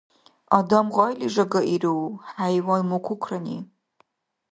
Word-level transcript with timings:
Адам 0.57 0.87
гъайли 0.95 1.27
жагаиру, 1.35 1.99
хӀяйван— 2.33 2.81
мукукрани. 2.89 3.57